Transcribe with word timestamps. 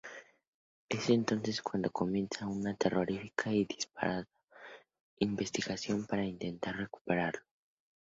Es 0.89 1.11
entonces 1.11 1.61
cuando 1.61 1.91
comienza 1.91 2.47
una 2.47 2.75
terrorífica 2.75 3.51
y 3.53 3.65
disparatada 3.65 4.27
investigación 5.19 6.07
para 6.07 6.25
intentar 6.25 6.75
recuperarlo. 6.75 7.43